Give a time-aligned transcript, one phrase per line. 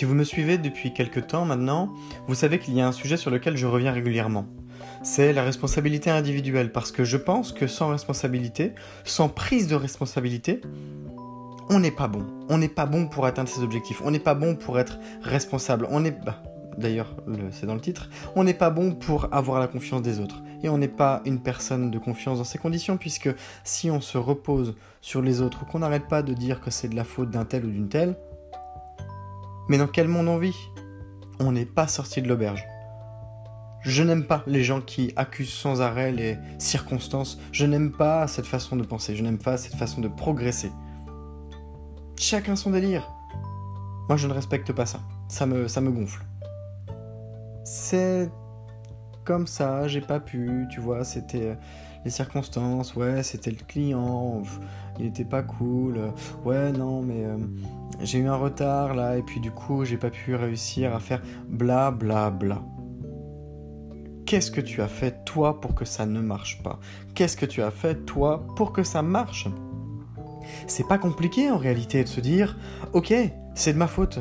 [0.00, 1.92] Si vous me suivez depuis quelques temps maintenant,
[2.26, 4.46] vous savez qu'il y a un sujet sur lequel je reviens régulièrement.
[5.02, 8.72] C'est la responsabilité individuelle, parce que je pense que sans responsabilité,
[9.04, 10.62] sans prise de responsabilité,
[11.68, 12.24] on n'est pas bon.
[12.48, 14.00] On n'est pas bon pour atteindre ses objectifs.
[14.02, 15.86] On n'est pas bon pour être responsable.
[15.90, 16.42] On n'est bah,
[16.78, 17.14] d'ailleurs,
[17.50, 18.08] c'est dans le titre.
[18.36, 20.42] On n'est pas bon pour avoir la confiance des autres.
[20.62, 23.28] Et on n'est pas une personne de confiance dans ces conditions, puisque
[23.64, 26.96] si on se repose sur les autres, qu'on n'arrête pas de dire que c'est de
[26.96, 28.16] la faute d'un tel ou d'une telle,
[29.70, 30.68] mais dans quel monde on vit?
[31.38, 32.66] On n'est pas sorti de l'auberge.
[33.82, 37.38] Je n'aime pas les gens qui accusent sans arrêt les circonstances.
[37.52, 39.14] Je n'aime pas cette façon de penser.
[39.14, 40.72] Je n'aime pas cette façon de progresser.
[42.18, 43.08] Chacun son délire.
[44.08, 44.98] Moi, je ne respecte pas ça.
[45.28, 46.26] Ça me, gonfle.
[47.62, 48.28] C'est
[49.24, 51.56] comme ça, j'ai pas pu, tu vois, c'était
[52.04, 54.42] les circonstances, ouais, c'était le client,
[54.98, 56.00] il était pas cool,
[56.44, 57.36] ouais, non, mais euh,
[58.02, 61.22] j'ai eu un retard là, et puis du coup, j'ai pas pu réussir à faire
[61.48, 62.62] bla bla bla.
[64.26, 66.78] Qu'est-ce que tu as fait toi pour que ça ne marche pas?
[67.14, 69.48] Qu'est-ce que tu as fait toi pour que ça marche?
[70.66, 72.56] C'est pas compliqué en réalité de se dire,
[72.92, 73.12] ok,
[73.54, 74.20] c'est de ma faute.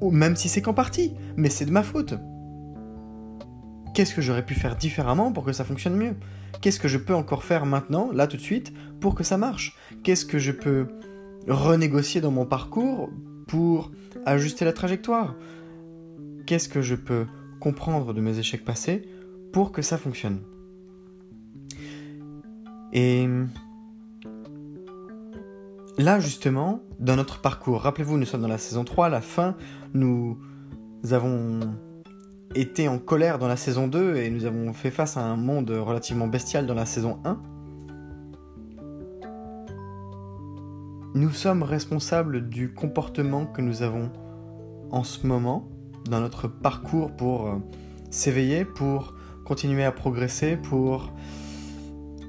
[0.00, 2.14] Ou même si c'est qu'en partie, mais c'est de ma faute.
[3.94, 6.16] Qu'est-ce que j'aurais pu faire différemment pour que ça fonctionne mieux?
[6.60, 9.76] Qu'est-ce que je peux encore faire maintenant, là tout de suite, pour que ça marche?
[10.02, 10.88] Qu'est-ce que je peux
[11.48, 13.10] renégocier dans mon parcours
[13.46, 13.90] pour
[14.24, 15.34] ajuster la trajectoire
[16.46, 17.26] Qu'est-ce que je peux
[17.60, 19.02] comprendre de mes échecs passés
[19.52, 20.40] pour que ça fonctionne?
[22.92, 23.26] Et
[25.98, 29.56] là justement, dans notre parcours, rappelez-vous, nous sommes dans la saison 3, la fin,
[29.94, 30.38] nous
[31.10, 31.60] avons
[32.54, 35.70] été en colère dans la saison 2 et nous avons fait face à un monde
[35.70, 37.40] relativement bestial dans la saison 1.
[41.14, 44.10] Nous sommes responsables du comportement que nous avons
[44.90, 45.68] en ce moment
[46.08, 47.56] dans notre parcours pour euh,
[48.10, 49.14] s'éveiller, pour
[49.44, 51.12] continuer à progresser, pour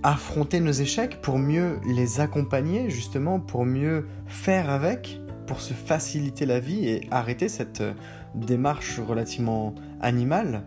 [0.04, 6.46] affronter nos échecs, pour mieux les accompagner justement, pour mieux faire avec, pour se faciliter
[6.46, 7.94] la vie et arrêter cette euh,
[8.36, 10.66] démarche relativement animale,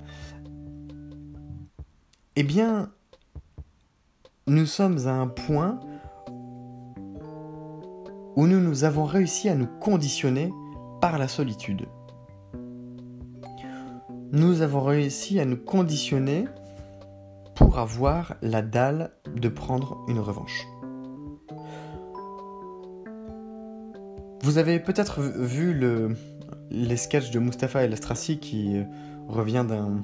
[2.34, 2.90] eh bien,
[4.46, 5.80] nous sommes à un point
[8.36, 10.52] où nous nous avons réussi à nous conditionner
[11.00, 11.86] par la solitude.
[14.32, 16.44] Nous avons réussi à nous conditionner
[17.54, 20.66] pour avoir la dalle de prendre une revanche.
[24.42, 26.14] Vous avez peut-être vu le,
[26.70, 28.76] les sketchs de Mustapha El Astrassi qui
[29.28, 30.02] revient d'un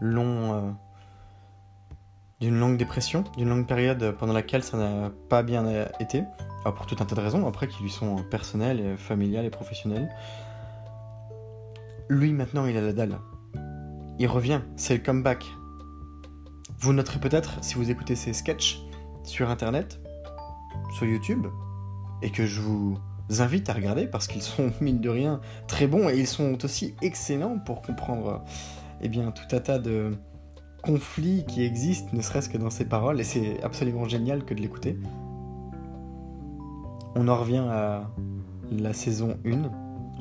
[0.00, 0.70] long euh,
[2.40, 5.64] d'une longue dépression, d'une longue période pendant laquelle ça n'a pas bien
[6.00, 6.24] été,
[6.72, 10.08] pour tout un tas de raisons après qui lui sont personnelles, familiales et professionnelles.
[12.08, 13.18] lui maintenant il a la dalle.
[14.18, 15.44] Il revient, c'est le comeback.
[16.78, 18.80] Vous noterez peut-être, si vous écoutez ces sketchs
[19.24, 20.00] sur internet,
[20.96, 21.46] sur YouTube,
[22.22, 22.98] et que je vous
[23.38, 26.94] invite à regarder parce qu'ils sont, mine de rien, très bons et ils sont aussi
[27.02, 28.44] excellents pour comprendre
[29.00, 30.16] eh bien, tout un tas de
[30.82, 34.60] conflits qui existent, ne serait-ce que dans ces paroles, et c'est absolument génial que de
[34.60, 34.98] l'écouter.
[37.16, 38.10] On en revient à
[38.70, 39.70] la saison 1,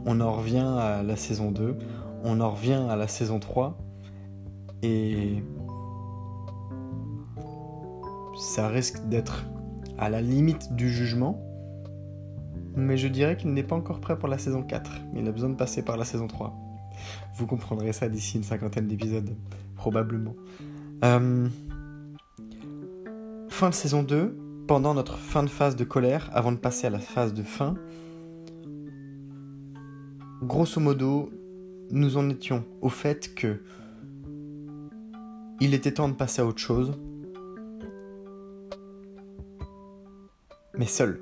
[0.05, 1.77] on en revient à la saison 2,
[2.23, 3.77] on en revient à la saison 3,
[4.83, 5.43] et
[8.37, 9.45] ça risque d'être
[9.97, 11.41] à la limite du jugement,
[12.75, 14.91] mais je dirais qu'il n'est pas encore prêt pour la saison 4.
[15.15, 16.53] Il a besoin de passer par la saison 3.
[17.35, 19.35] Vous comprendrez ça d'ici une cinquantaine d'épisodes,
[19.75, 20.35] probablement.
[21.03, 21.47] Euh,
[23.49, 24.37] fin de saison 2,
[24.67, 27.75] pendant notre fin de phase de colère, avant de passer à la phase de fin,
[30.41, 31.29] grosso modo,
[31.91, 33.61] nous en étions au fait que
[35.59, 36.93] il était temps de passer à autre chose,
[40.77, 41.21] mais seul.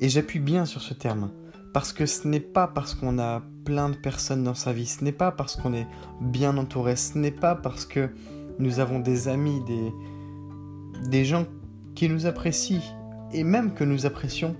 [0.00, 1.30] Et j'appuie bien sur ce terme,
[1.72, 5.02] parce que ce n'est pas parce qu'on a plein de personnes dans sa vie, ce
[5.02, 5.86] n'est pas parce qu'on est
[6.20, 8.10] bien entouré, ce n'est pas parce que
[8.58, 9.92] nous avons des amis, des,
[11.04, 11.46] des gens
[11.94, 12.82] qui nous apprécient,
[13.32, 14.56] et même que nous apprécions,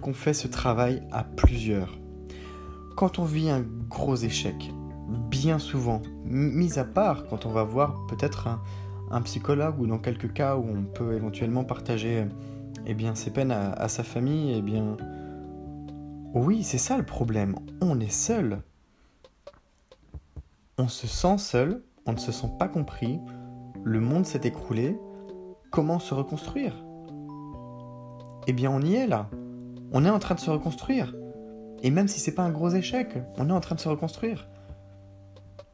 [0.00, 1.98] qu'on fait ce travail à plusieurs.
[2.96, 4.72] Quand on vit un gros échec,
[5.30, 8.48] bien souvent, mis à part quand on va voir peut-être
[9.10, 12.26] un, psychologue ou dans quelques cas où on peut éventuellement partager
[12.86, 14.96] eh bien, ses peines à, sa famille, eh bien,
[16.34, 17.56] oui, c'est ça le problème.
[17.80, 18.60] On est seul.
[20.76, 23.18] On se sent seul, on ne se sent pas compris,
[23.84, 24.98] le monde s'est écroulé.
[25.70, 26.74] Comment se reconstruire?
[28.46, 29.28] Eh bien, on y est là.
[29.92, 31.14] On est en train de se reconstruire.
[31.82, 34.48] Et même si c'est pas un gros échec, on est en train de se reconstruire.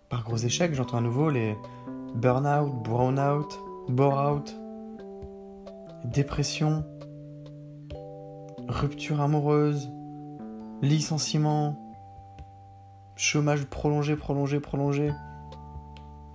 [0.09, 1.57] Par gros échec, j'entends à nouveau les
[2.17, 3.59] burn-out, brown-out,
[3.89, 4.57] bore-out,
[6.05, 6.85] dépression,
[8.69, 9.89] rupture amoureuse,
[10.83, 11.81] licenciement,
[13.17, 15.13] chômage prolongé, prolongé, prolongé,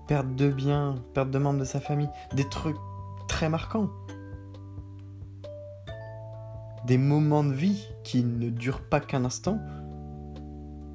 [0.08, 2.78] perte de biens, perte de membres de sa famille, des trucs
[3.40, 3.88] très marquants.
[6.86, 9.60] Des moments de vie qui ne durent pas qu'un instant,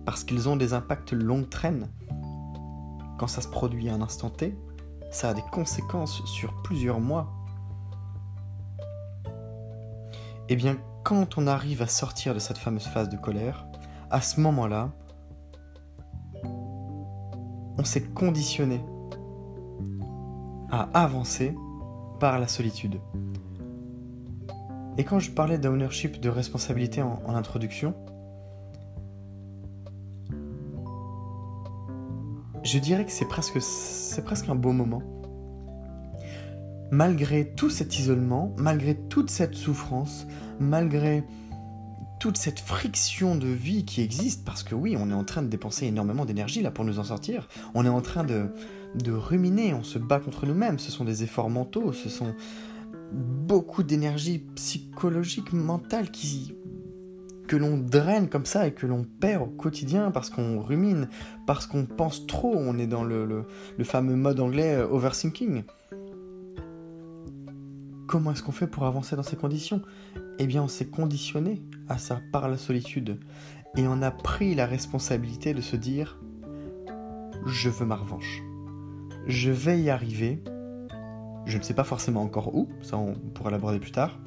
[0.05, 1.89] parce qu'ils ont des impacts longue traîne.
[3.19, 4.59] Quand ça se produit à un instant T,
[5.11, 7.33] ça a des conséquences sur plusieurs mois.
[10.51, 13.67] Eh bien, quand on arrive à sortir de cette fameuse phase de colère,
[14.11, 14.91] à ce moment-là,
[17.79, 18.85] on s'est conditionné
[20.71, 21.57] à avancer
[22.25, 23.01] par la solitude.
[24.97, 27.95] Et quand je parlais d'ownership, de responsabilité en, introduction,
[32.63, 35.03] je dirais que c'est presque, c'est presque un beau moment.
[36.91, 40.27] Malgré tout cet isolement, malgré toute cette souffrance,
[40.59, 41.25] malgré
[42.21, 45.49] toute cette friction de vie qui existe, parce que oui, on est en train de
[45.49, 48.49] dépenser énormément d'énergie là pour nous en sortir, on est en train de,
[48.95, 52.35] de ruminer, on se bat contre nous-mêmes, ce sont des efforts mentaux, ce sont
[53.13, 56.55] beaucoup d'énergie psychologique, mentale qui,
[57.47, 61.09] que l'on draine comme ça et que l'on perd au quotidien parce qu'on rumine,
[61.47, 63.47] parce qu'on pense trop, on est dans le,
[63.83, 65.65] fameux mode anglais euh, overthinking.
[68.07, 69.83] Comment est-ce qu'on fait pour avancer dans ces conditions?
[70.39, 73.19] Eh bien on s'est conditionné à ça par la solitude.
[73.77, 76.21] Et on a pris la responsabilité de se dire,
[77.47, 78.43] je veux ma revanche.
[79.27, 80.43] Je vais y arriver.
[81.47, 84.19] Je ne sais pas forcément encore où, ça on pourra l'aborder plus tard.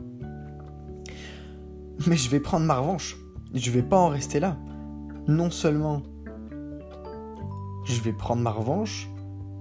[2.05, 3.17] Mais je vais prendre ma revanche.
[3.53, 4.57] Je vais pas en rester là.
[5.27, 6.03] Non seulement
[7.87, 9.09] je vais prendre ma revanche,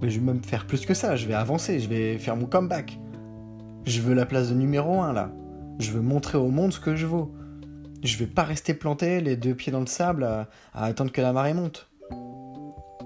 [0.03, 1.17] mais je vais même faire plus que ça.
[1.17, 2.99] Je vais avancer, je vais faire mon comeback.
[3.85, 5.31] Je veux la place de numéro 1 là.
[5.79, 7.33] Je veux montrer au monde ce que je vaux.
[8.03, 11.33] Je vais pas rester planté les deux pieds dans le sable à, attendre que la
[11.33, 11.89] marée monte.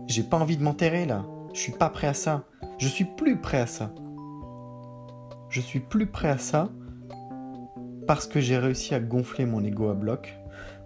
[0.06, 1.24] J'ai pas envie de m'enterrer là.
[1.52, 2.44] Je suis pas prêt à ça.
[2.78, 3.92] Je suis plus prêt à ça.
[5.48, 6.70] Je suis plus prêt à ça
[8.06, 10.36] parce que j'ai réussi à gonfler mon ego à bloc,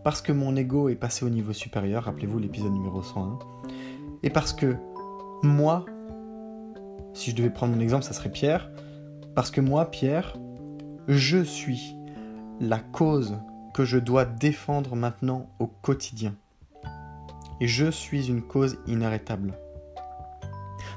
[0.03, 3.39] parce que mon ego est passé au niveau supérieur, rappelez-vous l'épisode numéro 101,
[4.23, 4.77] et parce que
[5.43, 5.87] moi,
[7.15, 8.71] si je devais prendre mon exemple, ça serait Pierre,
[9.35, 10.37] parce que moi, Pierre,
[11.09, 11.97] je suis
[12.61, 13.39] la cause
[13.73, 16.35] que je dois défendre maintenant au quotidien.
[17.61, 19.55] Et je suis une cause inarrêtable.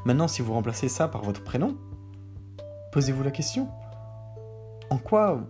[0.08, 1.76] Maintenant, si vous remplacez ça par votre prénom,
[2.94, 3.68] posez-vous la question.
[4.90, 5.46] En quoi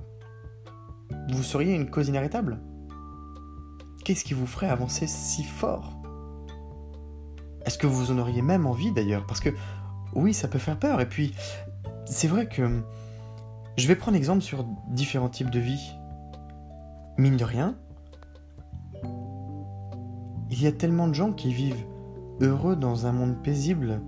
[1.30, 2.60] vous seriez une cause inarrêtable?
[4.04, 6.02] Qu'est-ce qui vous ferait avancer si fort?
[7.68, 9.28] Est-ce que vous en auriez même envie d'ailleurs?
[9.28, 9.52] Parce que
[10.16, 11.02] oui, ça peut faire peur.
[11.02, 11.36] Et puis,
[12.08, 12.82] c'est vrai que
[13.78, 15.92] je vais prendre exemple sur différents types de vie.
[17.20, 17.76] Mine de rien,
[20.50, 21.86] il y a tellement de gens qui vivent
[22.42, 24.02] heureux dans un monde paisible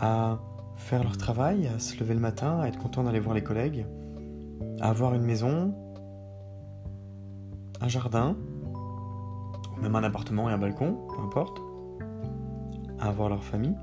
[0.00, 0.38] à
[0.76, 3.86] faire leur travail, à se lever le matin, à être content d'aller voir les collègues,
[4.80, 5.74] à avoir une maison,
[7.80, 8.36] un jardin,
[9.80, 11.60] même un appartement et un balcon, peu importe,
[12.98, 13.76] à avoir leur famille,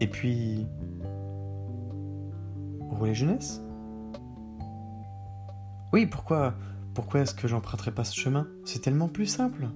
[0.00, 0.66] et puis
[2.90, 3.62] rouler jeunesse.
[5.92, 6.54] Oui, pourquoi,
[6.94, 8.46] pourquoi est-ce que j'emprunterais pas ce chemin?
[8.64, 9.68] C'est tellement plus simple.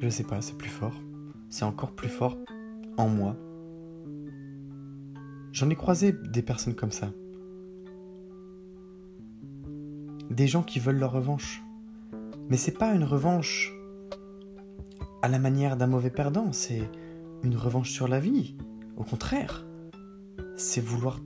[0.00, 0.94] Je sais pas, c'est plus fort.
[1.50, 2.38] C'est encore plus fort
[2.96, 3.36] en moi.
[5.52, 7.10] J'en ai croisé des personnes comme ça.
[10.30, 11.62] Des gens qui veulent leur revanche.
[12.48, 13.72] Mais c'est pas une revanche
[15.22, 16.88] à la manière d'un mauvais perdant, c'est
[17.42, 18.54] une revanche sur la vie.
[18.96, 19.66] Au contraire,
[20.56, 21.20] c'est vouloir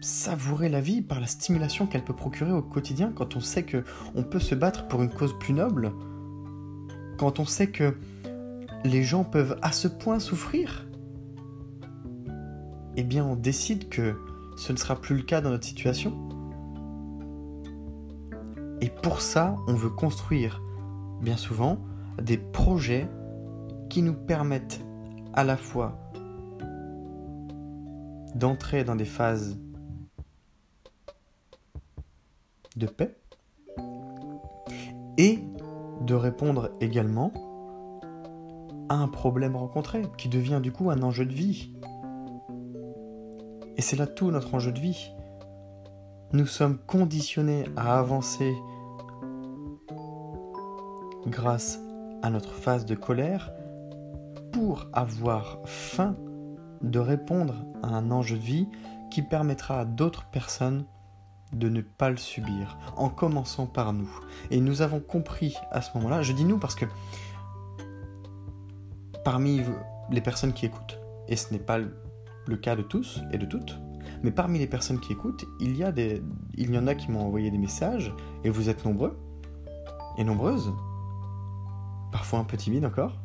[0.00, 3.82] savourer la vie par la stimulation qu'elle peut procurer au quotidien quand on sait que
[4.14, 5.92] on peut se battre pour une cause plus noble
[7.16, 7.96] quand on sait que
[8.86, 10.86] les gens peuvent à ce point souffrir,
[12.96, 14.16] eh bien on décide que
[14.56, 16.28] ce ne sera plus le cas dans notre situation.
[18.80, 20.62] Et pour ça, on veut construire,
[21.20, 21.78] bien souvent,
[22.22, 23.08] des projets
[23.88, 24.80] qui nous permettent
[25.34, 25.98] à la fois
[28.34, 29.58] d'entrer dans des phases
[32.76, 33.16] de paix
[35.16, 35.38] et
[36.02, 37.32] de répondre également
[38.88, 41.72] un problème rencontré, qui devient du coup un enjeu de vie.
[43.76, 45.10] Et c'est là tout notre enjeu de vie.
[46.32, 48.54] Nous sommes conditionnés à avancer
[51.26, 51.78] grâce
[52.22, 53.52] à notre phase de colère
[54.52, 56.16] pour avoir faim
[56.82, 58.68] de répondre à un enjeu de vie
[59.10, 60.84] qui permettra à d'autres personnes
[61.52, 64.10] de ne pas le subir, en commençant par nous.
[64.50, 66.86] Et nous avons compris à ce moment-là, je dis nous parce que
[69.26, 69.60] parmi
[70.12, 73.76] les personnes qui écoutent, et ce n'est pas le cas de tous et de toutes,
[74.22, 76.22] mais parmi les personnes qui écoutent, il y, a des,
[76.54, 78.14] il en a qui m'ont envoyé des messages,
[78.44, 79.18] et vous êtes nombreux,
[80.16, 80.72] et nombreuses,
[82.12, 83.18] parfois un peu timides encore,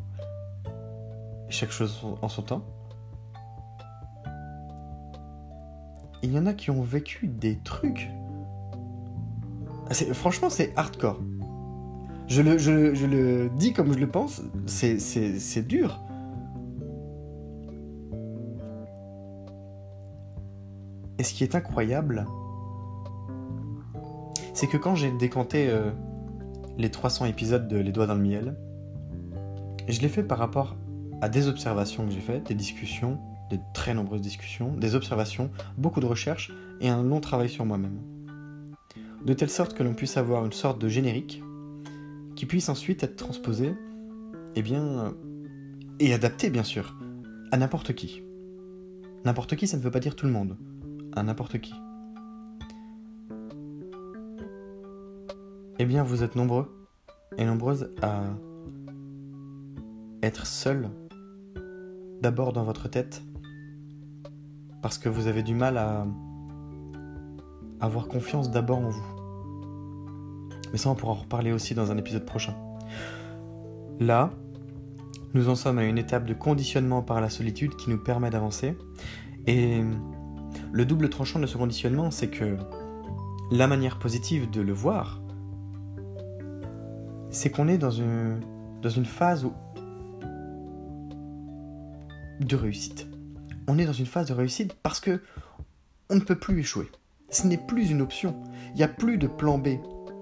[1.50, 2.66] chaque chose en son temps,
[6.24, 8.10] il y en a qui ont vécu des trucs.
[10.14, 11.20] Franchement, c'est hardcore.
[12.32, 16.00] Je le, dis comme je le pense, c'est dur.
[21.20, 22.26] Et ce qui est incroyable,
[24.54, 25.92] c'est que quand j'ai décanté euh,
[26.78, 28.56] les 300 épisodes de Les Doigts dans le Miel,
[29.90, 30.78] je l'ai fait par rapport
[31.20, 33.20] à des observations que j'ai faites, des discussions,
[33.50, 38.00] de très nombreuses discussions, des observations, beaucoup de recherches et un long travail sur moi-même.
[39.26, 41.44] De telle sorte que l'on puisse avoir une sorte de générique
[42.42, 43.76] qui puisse ensuite être transposé, et
[44.56, 45.14] eh bien,
[46.00, 46.98] et adapté bien sûr,
[47.52, 48.24] à n'importe qui.
[49.26, 50.58] N'importe qui, ça ne veut pas dire tout le monde,
[51.16, 51.76] à n'importe qui.
[55.78, 56.66] Eh bien, vous êtes nombreux
[57.38, 58.24] et nombreuses à
[60.24, 60.90] être seuls,
[62.24, 63.22] d'abord dans votre tête,
[64.82, 66.08] parce que vous avez du mal à
[67.82, 69.21] avoir confiance d'abord en vous.
[70.72, 72.56] Mais ça, on pourra en reparler aussi dans un épisode prochain.
[74.00, 74.32] Là,
[75.34, 78.78] nous en sommes à une étape de conditionnement par la solitude qui nous permet d'avancer.
[79.48, 79.82] Et
[80.72, 82.58] le double tranchant de ce conditionnement, c'est que
[83.52, 85.22] la manière positive de le voir,
[87.30, 88.40] c'est qu'on est dans une,
[88.82, 89.48] dans une phase
[92.40, 93.08] de réussite
[93.68, 95.22] on est dans une phase de réussite parce que
[96.10, 96.90] on ne peut plus échouer.
[97.30, 98.36] Ce n'est plus une option.
[98.72, 99.78] Il n'y a plus de plan B.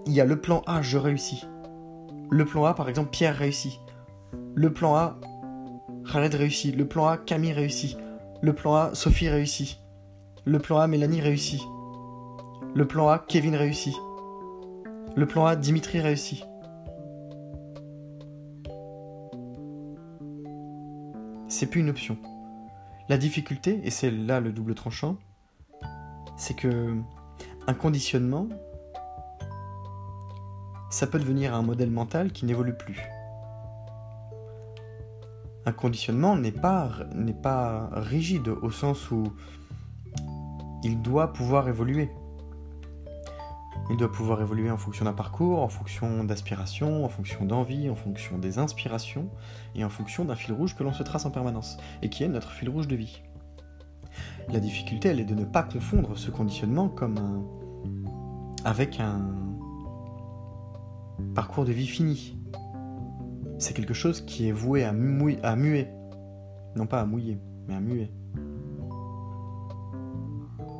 [0.05, 1.45] Il y a le plan A, je réussis.
[2.29, 3.79] Le plan A, par exemple, Pierre réussit.
[4.55, 5.19] Le plan A,
[6.11, 6.75] Khaled réussit.
[6.75, 7.97] Le plan A, Camille réussit.
[8.41, 9.79] Le plan A, Sophie réussit.
[10.45, 11.61] Le plan A, Mélanie réussit.
[12.75, 13.95] Le plan A, Kevin réussit.
[15.15, 16.45] Le plan A, Dimitri réussit.
[21.47, 22.17] C'est plus une option.
[23.09, 25.17] La difficulté, et c'est là le double tranchant,
[26.37, 26.95] c'est que
[27.67, 28.47] un conditionnement,
[30.89, 33.00] ça peut devenir un modèle mental qui n'évolue plus.
[35.65, 39.24] Un conditionnement n'est pas, rigide au sens où
[40.84, 42.10] il doit pouvoir évoluer.
[43.91, 47.96] Il doit pouvoir évoluer en fonction d'un parcours, en fonction d'aspirations, en fonction d'envie, en
[47.96, 49.29] fonction des inspirations
[49.75, 52.27] et en fonction d'un fil rouge que l'on se trace en permanence et qui est
[52.27, 53.22] notre fil rouge de vie.
[54.50, 58.65] La difficulté, elle est de ne pas confondre ce conditionnement comme un...
[58.65, 59.48] avec un
[61.35, 62.38] parcours de vie fini.
[63.57, 65.88] C'est quelque chose qui est voué à, muer.
[66.75, 68.11] Non pas à mouiller, mais à muer.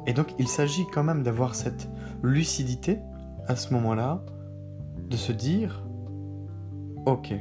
[0.08, 1.89] Et donc il s'agit quand même d'avoir cette
[2.24, 3.00] lucidité
[3.48, 4.24] à ce moment-là,
[5.10, 5.84] de se dire,
[7.05, 7.34] ok,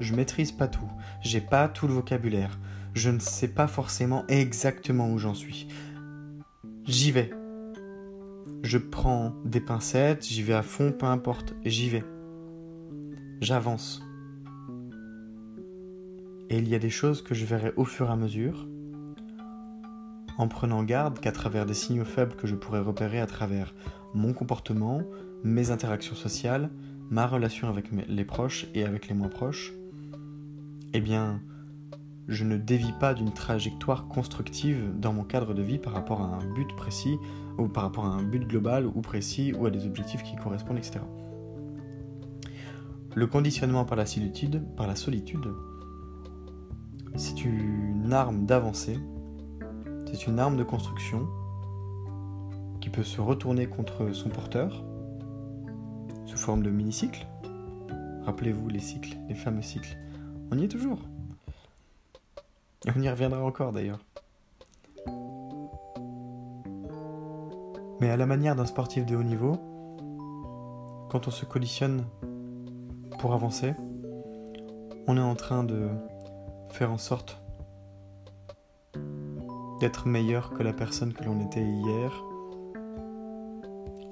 [0.00, 0.88] je maîtrise pas tout,
[1.20, 2.58] j'ai pas tout le vocabulaire,
[2.94, 5.68] je ne sais pas forcément exactement où j'en suis.
[6.84, 7.30] J'y vais.
[8.62, 12.04] Je prends des pincettes, j'y vais à fond, peu importe, j'y vais.
[13.42, 14.00] J'avance.
[16.48, 18.68] Et il y a des choses que je verrai au fur et à mesure,
[20.38, 23.74] en prenant garde qu'à travers des signaux faibles que je pourrais repérer à travers
[24.14, 25.02] mon comportement,
[25.42, 26.70] mes interactions sociales,
[27.10, 29.72] ma relation avec les proches et avec les moins proches,
[30.92, 31.42] eh bien,
[32.28, 36.26] je ne dévie pas d'une trajectoire constructive dans mon cadre de vie par rapport à
[36.26, 37.16] un but précis,
[37.58, 40.78] ou par rapport à un but global ou précis, ou à des objectifs qui correspondent,
[40.78, 41.00] etc.
[43.14, 45.52] Le conditionnement par la solitude, par la solitude,
[47.16, 48.98] c'est une arme d'avancée
[50.12, 51.26] c'est une arme de construction
[52.82, 54.84] qui peut se retourner contre son porteur
[56.26, 57.26] sous forme de mini-cycle.
[58.24, 59.96] Rappelez-vous les cycles, les fameux cycles.
[60.50, 60.98] On y est toujours.
[62.94, 64.00] On y reviendra encore d'ailleurs.
[68.00, 69.54] Mais à la manière d'un sportif de haut niveau,
[71.08, 72.04] quand on se conditionne
[73.22, 73.74] pour avancer,
[75.06, 75.90] on est en train de
[76.70, 77.40] faire en sorte
[79.78, 82.12] d'être meilleur que la personne que l'on était hier.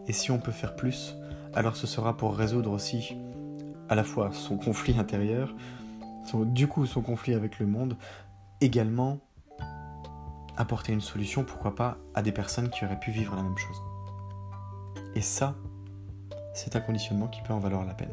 [0.07, 1.17] Et si on peut faire plus,
[1.55, 3.17] alors ce sera pour résoudre aussi
[3.89, 5.57] à la fois son conflit intérieur,
[6.33, 7.97] du coup son conflit avec le monde,
[8.61, 9.19] également
[10.57, 13.83] apporter une solution, pourquoi pas, à des personnes qui auraient pu vivre la même chose.
[15.17, 15.57] Et ça,
[16.55, 18.13] c'est un conditionnement qui peut en valoir la peine.